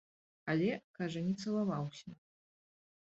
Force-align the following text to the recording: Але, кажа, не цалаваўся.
Але, 0.53 0.69
кажа, 0.99 1.21
не 1.27 1.33
цалаваўся. 1.43 2.09